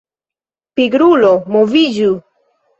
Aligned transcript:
Pigrulo 0.79 1.31
moviĝu! 1.59 2.13